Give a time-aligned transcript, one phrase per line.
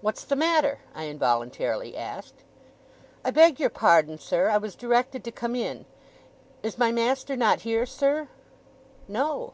[0.00, 2.42] 'What's the matter?' I involuntarily asked.
[3.24, 5.86] 'I beg your pardon, sir, I was directed to come in.
[6.64, 8.26] Is my master not here, sir?'
[9.06, 9.52] 'No.